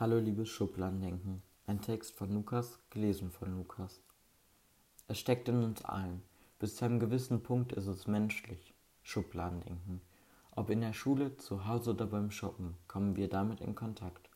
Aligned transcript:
Hallo 0.00 0.20
liebes 0.20 0.48
Schubladendenken. 0.48 1.42
Ein 1.66 1.80
Text 1.80 2.14
von 2.14 2.32
Lukas, 2.32 2.78
gelesen 2.88 3.32
von 3.32 3.58
Lukas. 3.58 4.00
Es 5.08 5.18
steckt 5.18 5.48
in 5.48 5.64
uns 5.64 5.84
allen. 5.84 6.22
Bis 6.60 6.76
zu 6.76 6.84
einem 6.84 7.00
gewissen 7.00 7.42
Punkt 7.42 7.72
ist 7.72 7.88
es 7.88 8.06
menschlich. 8.06 8.76
Schubladendenken. 9.02 10.00
Ob 10.52 10.70
in 10.70 10.82
der 10.82 10.92
Schule, 10.92 11.36
zu 11.36 11.66
Hause 11.66 11.94
oder 11.94 12.06
beim 12.06 12.30
Shoppen, 12.30 12.76
kommen 12.86 13.16
wir 13.16 13.28
damit 13.28 13.60
in 13.60 13.74
Kontakt. 13.74 14.30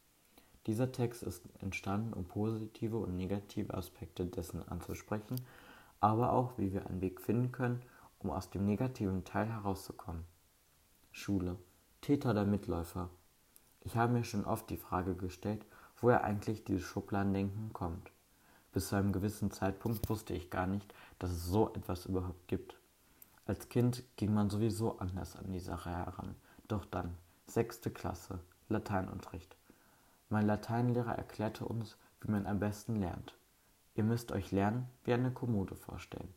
Dieser 0.67 0.91
Text 0.91 1.23
ist 1.23 1.45
entstanden, 1.61 2.13
um 2.13 2.25
positive 2.25 2.97
und 2.97 3.17
negative 3.17 3.73
Aspekte 3.73 4.27
dessen 4.27 4.67
anzusprechen, 4.69 5.37
aber 6.01 6.33
auch, 6.33 6.59
wie 6.59 6.73
wir 6.73 6.89
einen 6.89 7.01
Weg 7.01 7.21
finden 7.21 7.53
können, 7.53 7.83
um 8.19 8.31
aus 8.31 8.51
dem 8.51 8.65
negativen 8.67 9.23
Teil 9.23 9.47
herauszukommen. 9.47 10.25
Schule. 11.13 11.57
Täter 12.01 12.35
der 12.35 12.47
Mitläufer. 12.47 13.11
Ich 13.85 13.97
habe 13.97 14.13
mir 14.13 14.25
schon 14.25 14.45
oft 14.45 14.71
die 14.71 14.77
Frage 14.77 15.15
gestellt, 15.15 15.65
woher 16.01 16.25
eigentlich 16.25 16.65
dieses 16.65 16.83
Schubladendenken 16.83 17.73
kommt. 17.73 18.11
Bis 18.73 18.89
zu 18.89 18.97
einem 18.97 19.13
gewissen 19.13 19.51
Zeitpunkt 19.51 20.09
wusste 20.09 20.35
ich 20.35 20.51
gar 20.51 20.67
nicht, 20.67 20.95
dass 21.19 21.31
es 21.31 21.47
so 21.47 21.73
etwas 21.75 22.07
überhaupt 22.07 22.49
gibt. 22.49 22.77
Als 23.45 23.69
Kind 23.69 24.05
ging 24.17 24.33
man 24.33 24.51
sowieso 24.51 24.99
anders 24.99 25.37
an 25.37 25.53
die 25.53 25.61
Sache 25.61 25.91
heran. 25.91 26.35
Doch 26.69 26.85
dann, 26.85 27.15
sechste 27.47 27.91
Klasse, 27.91 28.39
Lateinunterricht. 28.69 29.57
Mein 30.31 30.47
Lateinlehrer 30.47 31.17
erklärte 31.17 31.67
uns, 31.67 31.97
wie 32.21 32.31
man 32.31 32.47
am 32.47 32.61
besten 32.61 32.97
lernt. 32.97 33.35
Ihr 33.95 34.05
müsst 34.05 34.33
euch 34.33 34.53
lernen 34.53 34.89
wie 35.05 35.13
eine 35.13 35.33
Kommode 35.33 35.75
vorstellen. 35.75 36.33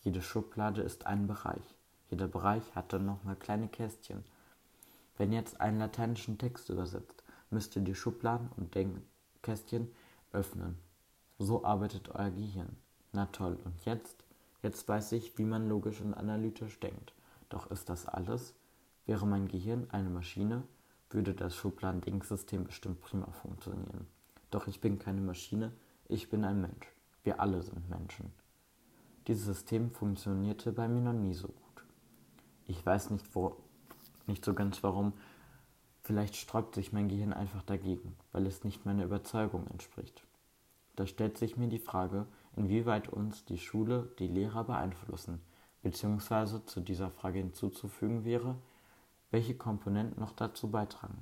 Jede 0.00 0.22
Schublade 0.22 0.80
ist 0.80 1.06
ein 1.06 1.26
Bereich. 1.26 1.62
Jeder 2.08 2.26
Bereich 2.26 2.74
hat 2.74 2.92
dann 2.92 3.06
nochmal 3.06 3.36
kleine 3.36 3.68
Kästchen, 3.68 4.24
wenn 5.20 5.32
jetzt 5.32 5.60
einen 5.60 5.78
lateinischen 5.78 6.38
Text 6.38 6.70
übersetzt, 6.70 7.22
müsst 7.50 7.76
ihr 7.76 7.82
die 7.82 7.94
Schubladen 7.94 8.48
und 8.56 8.74
Denkkästchen 8.74 9.90
öffnen. 10.32 10.78
So 11.38 11.62
arbeitet 11.62 12.08
euer 12.08 12.30
Gehirn. 12.30 12.78
Na 13.12 13.26
toll, 13.26 13.58
und 13.66 13.84
jetzt? 13.84 14.24
Jetzt 14.62 14.88
weiß 14.88 15.12
ich, 15.12 15.36
wie 15.36 15.44
man 15.44 15.68
logisch 15.68 16.00
und 16.00 16.14
analytisch 16.14 16.80
denkt. 16.80 17.12
Doch 17.50 17.70
ist 17.70 17.90
das 17.90 18.06
alles? 18.06 18.54
Wäre 19.04 19.26
mein 19.26 19.46
Gehirn 19.46 19.88
eine 19.90 20.08
Maschine, 20.08 20.62
würde 21.10 21.34
das 21.34 21.54
Schubladen-Denksystem 21.54 22.64
bestimmt 22.64 23.02
prima 23.02 23.30
funktionieren. 23.30 24.06
Doch 24.50 24.68
ich 24.68 24.80
bin 24.80 24.98
keine 24.98 25.20
Maschine, 25.20 25.70
ich 26.08 26.30
bin 26.30 26.46
ein 26.46 26.62
Mensch. 26.62 26.86
Wir 27.24 27.42
alle 27.42 27.60
sind 27.60 27.90
Menschen. 27.90 28.32
Dieses 29.26 29.44
System 29.44 29.90
funktionierte 29.90 30.72
bei 30.72 30.88
mir 30.88 31.02
noch 31.02 31.12
nie 31.12 31.34
so 31.34 31.48
gut. 31.48 31.84
Ich 32.66 32.86
weiß 32.86 33.10
nicht, 33.10 33.34
wo 33.34 33.58
nicht 34.30 34.44
so 34.44 34.54
ganz 34.54 34.82
warum. 34.82 35.12
Vielleicht 36.02 36.36
sträubt 36.36 36.74
sich 36.74 36.92
mein 36.92 37.08
Gehirn 37.08 37.34
einfach 37.34 37.62
dagegen, 37.62 38.16
weil 38.32 38.46
es 38.46 38.64
nicht 38.64 38.86
meiner 38.86 39.04
Überzeugung 39.04 39.66
entspricht. 39.66 40.22
Da 40.96 41.06
stellt 41.06 41.36
sich 41.36 41.56
mir 41.56 41.68
die 41.68 41.78
Frage, 41.78 42.26
inwieweit 42.56 43.08
uns 43.08 43.44
die 43.44 43.58
Schule, 43.58 44.10
die 44.18 44.28
Lehrer 44.28 44.64
beeinflussen, 44.64 45.40
beziehungsweise 45.82 46.64
zu 46.64 46.80
dieser 46.80 47.10
Frage 47.10 47.38
hinzuzufügen 47.38 48.24
wäre, 48.24 48.56
welche 49.30 49.54
Komponenten 49.54 50.20
noch 50.20 50.32
dazu 50.32 50.70
beitragen. 50.70 51.18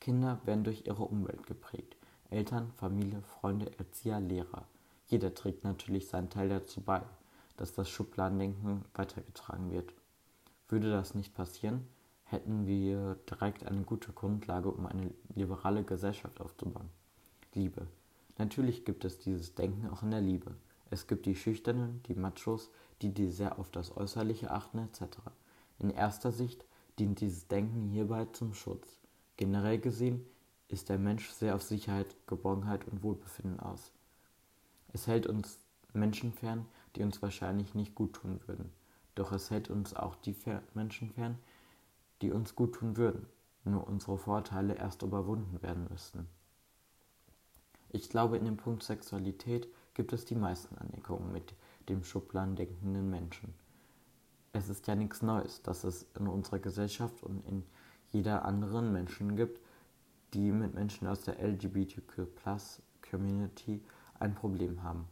Kinder 0.00 0.40
werden 0.44 0.64
durch 0.64 0.86
ihre 0.86 1.04
Umwelt 1.04 1.46
geprägt. 1.46 1.96
Eltern, 2.30 2.72
Familie, 2.76 3.22
Freunde, 3.22 3.78
Erzieher, 3.78 4.20
Lehrer. 4.20 4.66
Jeder 5.06 5.34
trägt 5.34 5.64
natürlich 5.64 6.08
seinen 6.08 6.30
Teil 6.30 6.48
dazu 6.48 6.80
bei, 6.80 7.02
dass 7.56 7.72
das 7.72 7.88
Schubladendenken 7.88 8.84
weitergetragen 8.94 9.70
wird. 9.70 9.92
Würde 10.68 10.90
das 10.90 11.14
nicht 11.14 11.34
passieren, 11.34 11.86
hätten 12.24 12.66
wir 12.66 13.18
direkt 13.28 13.64
eine 13.64 13.82
gute 13.82 14.12
Grundlage, 14.12 14.70
um 14.70 14.86
eine 14.86 15.10
liberale 15.34 15.82
Gesellschaft 15.82 16.40
aufzubauen. 16.40 16.90
Liebe. 17.54 17.86
Natürlich 18.36 18.84
gibt 18.84 19.04
es 19.04 19.18
dieses 19.18 19.54
Denken 19.54 19.88
auch 19.88 20.02
in 20.02 20.10
der 20.10 20.20
Liebe. 20.20 20.54
Es 20.90 21.06
gibt 21.06 21.26
die 21.26 21.34
Schüchternen, 21.34 22.02
die 22.04 22.14
Machos, 22.14 22.70
die, 23.02 23.12
die 23.12 23.28
sehr 23.30 23.58
auf 23.58 23.70
das 23.70 23.96
Äußerliche 23.96 24.50
achten 24.50 24.78
etc. 24.78 25.18
In 25.78 25.90
erster 25.90 26.32
Sicht 26.32 26.64
dient 26.98 27.20
dieses 27.20 27.48
Denken 27.48 27.88
hierbei 27.88 28.26
zum 28.26 28.54
Schutz. 28.54 28.98
Generell 29.36 29.78
gesehen 29.78 30.24
ist 30.68 30.88
der 30.88 30.98
Mensch 30.98 31.30
sehr 31.30 31.54
auf 31.54 31.62
Sicherheit, 31.62 32.14
Geborgenheit 32.26 32.86
und 32.86 33.02
Wohlbefinden 33.02 33.60
aus. 33.60 33.92
Es 34.92 35.06
hält 35.06 35.26
uns 35.26 35.58
Menschen 35.92 36.32
fern, 36.32 36.66
die 36.96 37.02
uns 37.02 37.22
wahrscheinlich 37.22 37.74
nicht 37.74 37.94
gut 37.94 38.14
tun 38.14 38.40
würden. 38.46 38.70
Doch 39.18 39.32
es 39.32 39.50
hält 39.50 39.68
uns 39.68 39.92
auch 39.94 40.14
die 40.14 40.34
Menschen 40.74 41.10
fern, 41.10 41.36
die 42.22 42.30
uns 42.30 42.54
gut 42.54 42.76
tun 42.76 42.96
würden, 42.96 43.26
nur 43.64 43.88
unsere 43.88 44.16
Vorteile 44.16 44.76
erst 44.76 45.02
überwunden 45.02 45.60
werden 45.60 45.88
müssten. 45.90 46.28
Ich 47.88 48.10
glaube, 48.10 48.36
in 48.36 48.44
dem 48.44 48.56
Punkt 48.56 48.84
Sexualität 48.84 49.66
gibt 49.94 50.12
es 50.12 50.24
die 50.24 50.36
meisten 50.36 50.78
Aneckungen 50.78 51.32
mit 51.32 51.56
dem 51.88 52.04
Schubladen 52.04 52.54
denkenden 52.54 53.10
Menschen. 53.10 53.52
Es 54.52 54.68
ist 54.68 54.86
ja 54.86 54.94
nichts 54.94 55.20
Neues, 55.20 55.62
dass 55.62 55.82
es 55.82 56.06
in 56.16 56.28
unserer 56.28 56.60
Gesellschaft 56.60 57.24
und 57.24 57.44
in 57.44 57.64
jeder 58.12 58.44
anderen 58.44 58.92
Menschen 58.92 59.34
gibt, 59.34 59.60
die 60.32 60.52
mit 60.52 60.74
Menschen 60.74 61.08
aus 61.08 61.22
der 61.22 61.44
LGBTQ-Plus-Community 61.44 63.82
ein 64.20 64.36
Problem 64.36 64.84
haben. 64.84 65.08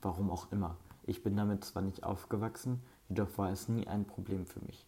Warum 0.00 0.30
auch 0.30 0.50
immer. 0.52 0.78
Ich 1.04 1.22
bin 1.22 1.36
damit 1.36 1.66
zwar 1.66 1.82
nicht 1.82 2.02
aufgewachsen, 2.02 2.80
jedoch 3.12 3.36
war 3.36 3.50
es 3.50 3.68
nie 3.68 3.86
ein 3.86 4.06
Problem 4.06 4.46
für 4.46 4.60
mich. 4.64 4.86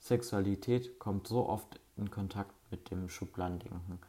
Sexualität 0.00 0.98
kommt 0.98 1.28
so 1.28 1.48
oft 1.48 1.78
in 1.96 2.10
Kontakt 2.10 2.52
mit 2.72 2.90
dem 2.90 3.08
Schubladendenken, 3.08 4.00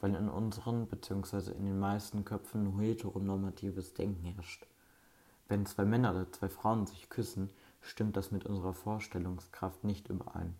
weil 0.00 0.14
in 0.14 0.30
unseren 0.30 0.86
bzw. 0.86 1.52
in 1.52 1.66
den 1.66 1.78
meisten 1.78 2.24
Köpfen 2.24 2.64
nur 2.64 2.80
heteronormatives 2.80 3.92
Denken 3.92 4.24
herrscht. 4.24 4.66
Wenn 5.48 5.66
zwei 5.66 5.84
Männer 5.84 6.12
oder 6.12 6.32
zwei 6.32 6.48
Frauen 6.48 6.86
sich 6.86 7.10
küssen, 7.10 7.50
stimmt 7.82 8.16
das 8.16 8.30
mit 8.30 8.46
unserer 8.46 8.72
Vorstellungskraft 8.72 9.84
nicht 9.84 10.08
überein. 10.08 10.54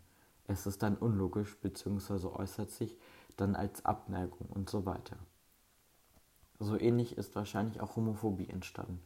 Es 0.47 0.67
ist 0.67 0.83
dann 0.83 0.97
unlogisch 0.97 1.57
bzw. 1.57 2.27
äußert 2.27 2.71
sich 2.71 2.95
dann 3.39 3.57
als 3.57 3.87
Abneigung 3.87 4.49
und 4.51 4.69
so 4.69 4.85
weiter. 4.85 5.17
So 6.59 6.79
ähnlich 6.79 7.17
ist 7.17 7.35
wahrscheinlich 7.37 7.81
auch 7.81 7.97
Homophobie 7.97 8.51
entstanden. 8.51 9.01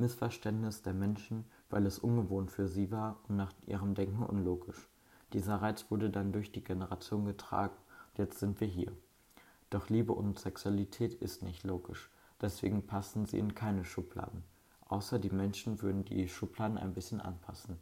Missverständnis 0.00 0.82
der 0.82 0.94
Menschen 0.94 1.44
weil 1.70 1.86
es 1.86 1.98
ungewohnt 1.98 2.50
für 2.50 2.68
sie 2.68 2.90
war 2.90 3.20
und 3.28 3.36
nach 3.36 3.52
ihrem 3.66 3.94
Denken 3.94 4.24
unlogisch. 4.24 4.88
Dieser 5.32 5.62
Reiz 5.62 5.86
wurde 5.88 6.10
dann 6.10 6.32
durch 6.32 6.50
die 6.50 6.64
Generation 6.64 7.24
getragen 7.24 7.76
und 8.10 8.18
jetzt 8.18 8.40
sind 8.40 8.60
wir 8.60 8.66
hier. 8.66 8.92
Doch 9.70 9.88
Liebe 9.88 10.12
und 10.12 10.38
Sexualität 10.38 11.14
ist 11.14 11.42
nicht 11.42 11.62
logisch, 11.62 12.10
deswegen 12.40 12.84
passen 12.86 13.24
sie 13.24 13.38
in 13.38 13.54
keine 13.54 13.84
Schubladen. 13.84 14.42
Außer 14.88 15.20
die 15.20 15.30
Menschen 15.30 15.80
würden 15.80 16.04
die 16.04 16.28
Schubladen 16.28 16.76
ein 16.76 16.92
bisschen 16.92 17.20
anpassen. 17.20 17.78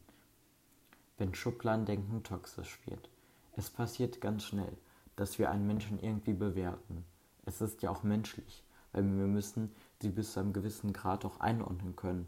Wenn 1.16 1.34
Schubladendenken 1.34 2.22
toxisch 2.22 2.78
wird. 2.84 3.08
Es 3.56 3.70
passiert 3.70 4.20
ganz 4.20 4.44
schnell, 4.44 4.76
dass 5.16 5.38
wir 5.38 5.50
einen 5.50 5.66
Menschen 5.66 5.98
irgendwie 5.98 6.34
bewerten. 6.34 7.04
Es 7.46 7.62
ist 7.62 7.80
ja 7.80 7.90
auch 7.90 8.02
menschlich, 8.02 8.62
weil 8.92 9.04
wir 9.04 9.26
müssen 9.26 9.72
sie 10.00 10.10
bis 10.10 10.32
zu 10.32 10.40
einem 10.40 10.52
gewissen 10.52 10.92
Grad 10.92 11.24
auch 11.24 11.40
einordnen 11.40 11.96
können 11.96 12.26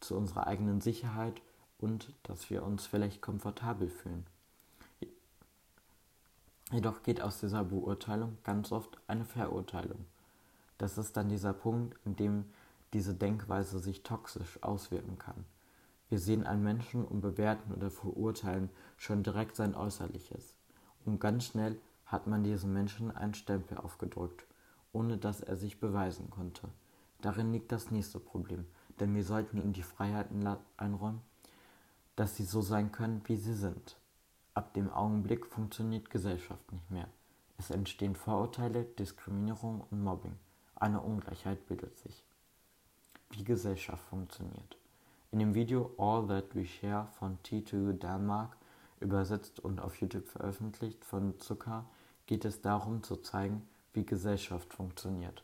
zu 0.00 0.16
unserer 0.16 0.46
eigenen 0.46 0.80
Sicherheit 0.80 1.40
und 1.78 2.12
dass 2.22 2.50
wir 2.50 2.62
uns 2.62 2.86
vielleicht 2.86 3.20
komfortabel 3.20 3.88
fühlen. 3.88 4.26
Jedoch 6.72 7.02
geht 7.02 7.20
aus 7.20 7.40
dieser 7.40 7.64
Beurteilung 7.64 8.38
ganz 8.42 8.72
oft 8.72 8.98
eine 9.06 9.24
Verurteilung. 9.24 10.06
Das 10.78 10.98
ist 10.98 11.16
dann 11.16 11.28
dieser 11.28 11.52
Punkt, 11.52 11.96
in 12.04 12.16
dem 12.16 12.46
diese 12.92 13.14
Denkweise 13.14 13.78
sich 13.78 14.02
toxisch 14.02 14.62
auswirken 14.62 15.18
kann. 15.18 15.44
Wir 16.08 16.18
sehen 16.18 16.46
einen 16.46 16.62
Menschen 16.62 17.04
und 17.04 17.20
bewerten 17.20 17.72
oder 17.72 17.90
verurteilen 17.90 18.70
schon 18.96 19.22
direkt 19.22 19.56
sein 19.56 19.74
Äußerliches. 19.74 20.54
Und 21.04 21.20
ganz 21.20 21.44
schnell 21.44 21.78
hat 22.06 22.26
man 22.26 22.44
diesem 22.44 22.72
Menschen 22.72 23.10
einen 23.10 23.34
Stempel 23.34 23.78
aufgedrückt, 23.78 24.46
ohne 24.92 25.18
dass 25.18 25.40
er 25.40 25.56
sich 25.56 25.80
beweisen 25.80 26.30
konnte. 26.30 26.68
Darin 27.24 27.52
liegt 27.52 27.72
das 27.72 27.90
nächste 27.90 28.20
Problem 28.20 28.66
denn 29.00 29.14
wir 29.14 29.24
sollten 29.24 29.58
ihnen 29.58 29.72
die 29.72 29.82
Freiheiten 29.82 30.46
einräumen, 30.76 31.20
dass 32.16 32.36
sie 32.36 32.44
so 32.44 32.60
sein 32.60 32.92
können, 32.92 33.22
wie 33.26 33.36
sie 33.36 33.54
sind. 33.54 33.96
Ab 34.54 34.72
dem 34.74 34.90
Augenblick 34.90 35.46
funktioniert 35.46 36.10
Gesellschaft 36.10 36.70
nicht 36.72 36.90
mehr. 36.90 37.08
Es 37.58 37.70
entstehen 37.70 38.14
Vorurteile, 38.14 38.84
Diskriminierung 38.84 39.84
und 39.90 40.02
Mobbing. 40.02 40.36
Eine 40.76 41.00
Ungleichheit 41.00 41.66
bildet 41.66 41.98
sich. 41.98 42.24
Wie 43.30 43.44
Gesellschaft 43.44 44.04
funktioniert. 44.04 44.76
In 45.32 45.40
dem 45.40 45.54
Video 45.54 45.92
All 45.98 46.26
That 46.28 46.54
We 46.54 46.64
Share 46.64 47.08
von 47.18 47.38
T2 47.44 47.94
Denmark, 47.94 48.56
übersetzt 49.00 49.58
und 49.58 49.80
auf 49.80 50.00
YouTube 50.00 50.28
veröffentlicht 50.28 51.04
von 51.04 51.38
Zucker, 51.40 51.84
geht 52.26 52.44
es 52.44 52.60
darum 52.60 53.02
zu 53.02 53.16
zeigen, 53.16 53.66
wie 53.92 54.06
Gesellschaft 54.06 54.72
funktioniert. 54.72 55.42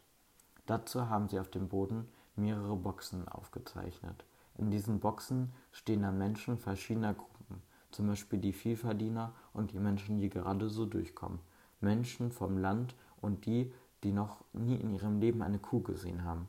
Dazu 0.70 1.08
haben 1.08 1.26
sie 1.28 1.40
auf 1.40 1.50
dem 1.50 1.66
Boden 1.66 2.06
mehrere 2.36 2.76
Boxen 2.76 3.26
aufgezeichnet. 3.26 4.24
In 4.56 4.70
diesen 4.70 5.00
Boxen 5.00 5.52
stehen 5.72 6.02
dann 6.02 6.16
Menschen 6.16 6.58
verschiedener 6.58 7.12
Gruppen, 7.12 7.60
zum 7.90 8.06
Beispiel 8.06 8.38
die 8.38 8.52
Vielverdiener 8.52 9.34
und 9.52 9.72
die 9.72 9.80
Menschen, 9.80 10.20
die 10.20 10.30
gerade 10.30 10.68
so 10.68 10.86
durchkommen, 10.86 11.40
Menschen 11.80 12.30
vom 12.30 12.56
Land 12.56 12.94
und 13.20 13.46
die, 13.46 13.74
die 14.04 14.12
noch 14.12 14.44
nie 14.52 14.76
in 14.76 14.94
ihrem 14.94 15.18
Leben 15.18 15.42
eine 15.42 15.58
Kuh 15.58 15.80
gesehen 15.80 16.22
haben. 16.22 16.46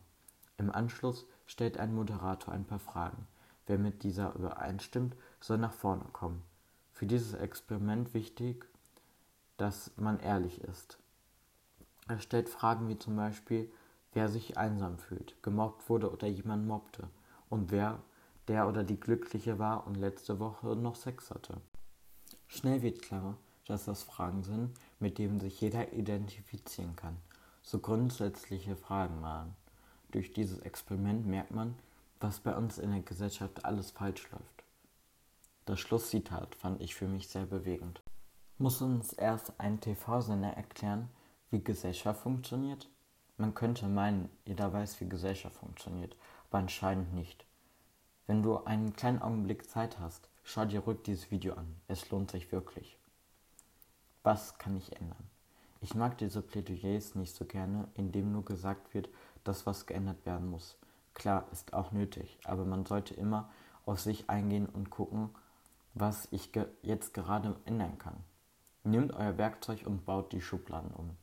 Im 0.57 0.69
Anschluss 0.69 1.25
stellt 1.47 1.79
ein 1.79 1.95
Moderator 1.95 2.53
ein 2.53 2.65
paar 2.65 2.77
Fragen. 2.77 3.25
Wer 3.65 3.79
mit 3.79 4.03
dieser 4.03 4.35
übereinstimmt, 4.35 5.15
soll 5.39 5.57
nach 5.57 5.73
vorne 5.73 6.05
kommen. 6.13 6.43
Für 6.93 7.07
dieses 7.07 7.33
Experiment 7.33 8.13
wichtig, 8.13 8.69
dass 9.57 9.89
man 9.97 10.19
ehrlich 10.19 10.61
ist. 10.61 10.99
Er 12.07 12.19
stellt 12.19 12.49
Fragen 12.49 12.87
wie 12.87 12.99
zum 12.99 13.15
Beispiel, 13.15 13.71
wer 14.13 14.29
sich 14.29 14.57
einsam 14.57 14.97
fühlt, 14.97 15.41
gemobbt 15.41 15.89
wurde 15.89 16.11
oder 16.11 16.27
jemand 16.27 16.67
mobbte 16.67 17.07
und 17.49 17.71
wer 17.71 17.99
der 18.47 18.67
oder 18.67 18.83
die 18.83 18.99
Glückliche 18.99 19.59
war 19.59 19.87
und 19.87 19.95
letzte 19.95 20.39
Woche 20.39 20.75
noch 20.75 20.95
Sex 20.95 21.31
hatte. 21.31 21.61
Schnell 22.47 22.81
wird 22.81 23.01
klar, 23.01 23.37
dass 23.65 23.85
das 23.85 24.03
Fragen 24.03 24.43
sind, 24.43 24.73
mit 24.99 25.17
denen 25.17 25.39
sich 25.39 25.61
jeder 25.61 25.93
identifizieren 25.93 26.95
kann. 26.95 27.17
So 27.61 27.79
grundsätzliche 27.79 28.75
Fragen 28.75 29.21
waren. 29.21 29.55
Durch 30.11 30.33
dieses 30.33 30.59
Experiment 30.59 31.25
merkt 31.25 31.51
man, 31.51 31.75
was 32.19 32.39
bei 32.39 32.55
uns 32.55 32.77
in 32.77 32.91
der 32.91 33.01
Gesellschaft 33.01 33.63
alles 33.63 33.91
falsch 33.91 34.29
läuft. 34.31 34.63
Das 35.65 35.79
Schlusszitat 35.79 36.55
fand 36.55 36.81
ich 36.81 36.95
für 36.95 37.07
mich 37.07 37.29
sehr 37.29 37.45
bewegend. 37.45 38.01
Muss 38.57 38.81
uns 38.81 39.13
erst 39.13 39.59
ein 39.59 39.79
TV-Sender 39.79 40.49
erklären, 40.49 41.07
wie 41.49 41.63
Gesellschaft 41.63 42.21
funktioniert? 42.21 42.89
Man 43.41 43.55
könnte 43.55 43.87
meinen, 43.87 44.29
jeder 44.45 44.71
weiß, 44.71 45.01
wie 45.01 45.09
Gesellschaft 45.09 45.55
funktioniert, 45.55 46.15
aber 46.47 46.59
anscheinend 46.59 47.15
nicht. 47.15 47.43
Wenn 48.27 48.43
du 48.43 48.63
einen 48.65 48.93
kleinen 48.93 49.19
Augenblick 49.19 49.67
Zeit 49.67 49.97
hast, 49.97 50.29
schau 50.43 50.65
dir 50.65 50.81
ruhig 50.81 50.99
dieses 51.07 51.31
Video 51.31 51.55
an. 51.55 51.75
Es 51.87 52.07
lohnt 52.11 52.29
sich 52.29 52.51
wirklich. 52.51 52.99
Was 54.21 54.59
kann 54.59 54.77
ich 54.77 54.95
ändern? 54.95 55.27
Ich 55.79 55.95
mag 55.95 56.19
diese 56.19 56.43
Plädoyers 56.43 57.15
nicht 57.15 57.35
so 57.35 57.45
gerne, 57.45 57.87
in 57.95 58.11
dem 58.11 58.31
nur 58.31 58.45
gesagt 58.45 58.93
wird, 58.93 59.09
dass 59.43 59.65
was 59.65 59.87
geändert 59.87 60.23
werden 60.23 60.51
muss. 60.51 60.77
Klar, 61.15 61.47
ist 61.51 61.73
auch 61.73 61.91
nötig, 61.91 62.37
aber 62.43 62.63
man 62.63 62.85
sollte 62.85 63.15
immer 63.15 63.49
auf 63.87 63.99
sich 63.99 64.29
eingehen 64.29 64.67
und 64.67 64.91
gucken, 64.91 65.31
was 65.95 66.27
ich 66.29 66.51
ge 66.51 66.67
jetzt 66.83 67.15
gerade 67.15 67.59
ändern 67.65 67.97
kann. 67.97 68.17
Nehmt 68.83 69.13
euer 69.13 69.39
Werkzeug 69.39 69.87
und 69.87 70.05
baut 70.05 70.31
die 70.31 70.41
Schubladen 70.41 70.91
um, 70.91 71.17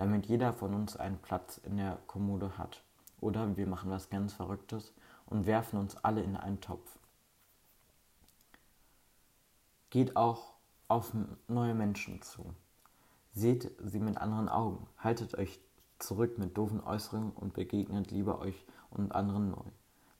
damit 0.00 0.24
jeder 0.24 0.54
von 0.54 0.72
uns 0.72 0.96
einen 0.96 1.18
Platz 1.18 1.58
in 1.58 1.76
der 1.76 1.98
Kommode 2.06 2.56
hat. 2.56 2.82
Oder 3.20 3.58
wir 3.58 3.66
machen 3.66 3.90
was 3.90 4.08
ganz 4.08 4.32
Verrücktes 4.32 4.94
und 5.26 5.44
werfen 5.44 5.78
uns 5.78 5.94
alle 5.94 6.22
in 6.22 6.38
einen 6.38 6.62
Topf. 6.62 6.98
Geht 9.90 10.16
auch 10.16 10.54
auf 10.88 11.12
neue 11.48 11.74
Menschen 11.74 12.22
zu. 12.22 12.54
Seht 13.34 13.72
sie 13.84 14.00
mit 14.00 14.16
anderen 14.16 14.48
Augen. 14.48 14.86
Haltet 14.96 15.34
euch 15.34 15.60
zurück 15.98 16.38
mit 16.38 16.56
doofen 16.56 16.82
Äußerungen 16.82 17.32
und 17.32 17.52
begegnet 17.52 18.10
lieber 18.10 18.38
euch 18.38 18.64
und 18.88 19.14
anderen 19.14 19.50
neu. 19.50 19.68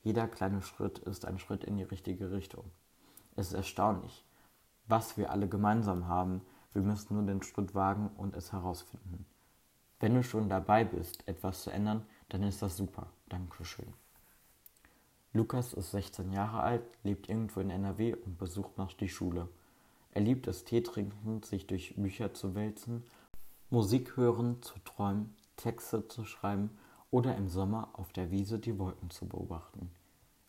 Jeder 0.03 0.29
kleine 0.29 0.61
Schritt 0.61 0.99
ist 0.99 1.25
ein 1.25 1.39
Schritt 1.39 1.65
in 1.65 1.79
die 1.79 1.85
richtige 1.85 2.33
Richtung. 2.33 2.71
Es 3.35 3.47
ist 3.47 3.55
erstaunlich, 3.55 4.27
was 4.89 5.17
wir 5.17 5.31
alle 5.31 5.49
gemeinsam 5.49 6.07
haben. 6.07 6.43
Wir 6.75 6.83
müssen 6.83 7.15
nur 7.15 7.25
den 7.25 7.43
Schritt 7.43 7.75
wagen 7.75 8.11
und 8.19 8.37
es 8.37 8.53
herausfinden. 8.53 9.25
Wenn 10.01 10.15
du 10.15 10.23
schon 10.23 10.49
dabei 10.49 10.85
bist, 10.85 11.29
etwas 11.29 11.63
zu 11.63 11.71
ändern, 11.71 12.07
dann 12.31 12.43
ist 12.43 12.63
das 12.63 12.77
super. 12.77 13.07
Dankeschön. 13.29 13.93
Lukas 15.35 15.75
ist 15.75 15.91
16 15.93 16.33
Jahre 16.33 16.61
alt, 16.61 16.83
lebt 17.05 17.29
irgendwo 17.29 17.61
in 17.61 17.71
NRW 17.71 18.15
und 18.15 18.39
besucht 18.39 18.79
noch 18.79 18.95
die 18.95 19.11
Schule. 19.11 19.49
Er 20.13 20.23
liebt 20.23 20.49
es, 20.49 20.65
Tee 20.65 20.83
trinken, 20.83 21.43
sich 21.43 21.67
durch 21.67 21.95
Bücher 21.97 22.35
zu 22.35 22.55
wälzen, 22.55 23.05
Musik 23.69 24.17
hören, 24.17 24.63
zu 24.63 24.75
träumen, 24.85 25.37
Texte 25.57 26.09
zu 26.09 26.25
schreiben 26.25 26.71
oder 27.11 27.37
im 27.37 27.49
Sommer 27.49 27.91
auf 27.93 28.13
der 28.13 28.31
Wiese 28.31 28.59
die 28.59 28.79
Wolken 28.79 29.11
zu 29.11 29.29
beobachten. 29.29 29.91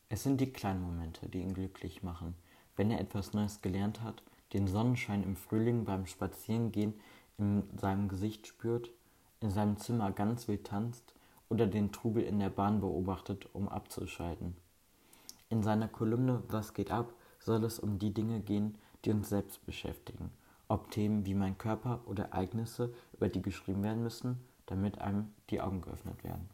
Es 0.10 0.24
sind 0.24 0.42
die 0.42 0.52
kleinen 0.52 0.82
Momente, 0.82 1.28
die 1.30 1.42
ihn 1.42 1.54
glücklich 1.54 2.04
machen. 2.04 2.36
Wenn 2.76 2.90
er 2.90 3.02
etwas 3.02 3.34
Neues 3.34 3.62
gelernt 3.62 4.02
hat, 4.02 4.24
den 4.54 4.68
Sonnenschein 4.68 5.24
im 5.24 5.36
Frühling 5.36 5.84
beim 5.84 6.06
Spazierengehen 6.06 6.94
in 7.38 7.64
seinem 7.78 8.08
Gesicht 8.08 8.48
spürt, 8.48 8.92
in 9.42 9.50
seinem 9.50 9.78
Zimmer 9.78 10.12
ganz 10.12 10.48
wild 10.48 10.66
tanzt 10.66 11.14
oder 11.50 11.68
den 11.68 11.92
Trubel 11.92 12.24
in 12.24 12.40
der 12.40 12.50
Bahn 12.50 12.80
beobachtet, 12.80 13.50
um 13.54 13.68
abzuschalten. 13.68 14.56
In 15.50 15.64
seiner 15.64 15.90
Kolumne 15.90 16.44
Was 16.48 16.74
geht 16.74 16.92
ab 16.92 17.14
soll 17.40 17.64
es 17.64 17.80
um 17.80 18.00
die 18.00 18.14
Dinge 18.14 18.40
gehen, 18.40 18.78
die 19.04 19.12
uns 19.12 19.30
selbst 19.30 19.66
beschäftigen, 19.66 20.32
ob 20.68 20.92
Themen 20.92 21.26
wie 21.26 21.34
mein 21.34 21.58
Körper 21.58 22.02
oder 22.06 22.26
Ereignisse, 22.26 22.94
über 23.14 23.30
die 23.30 23.42
geschrieben 23.42 23.84
werden 23.84 24.04
müssen, 24.04 24.40
damit 24.68 25.00
einem 25.00 25.34
die 25.50 25.60
Augen 25.60 25.82
geöffnet 25.82 26.24
werden. 26.24 26.50